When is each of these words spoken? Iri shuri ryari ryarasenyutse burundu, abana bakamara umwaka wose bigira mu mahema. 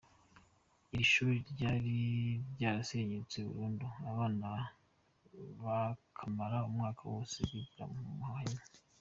Iri 0.93 1.05
shuri 1.13 1.33
ryari 1.51 1.95
ryarasenyutse 2.53 3.37
burundu, 3.47 3.85
abana 4.11 4.47
bakamara 5.63 6.57
umwaka 6.69 7.01
wose 7.13 7.35
bigira 7.49 7.83
mu 7.91 8.01
mahema. 8.21 8.61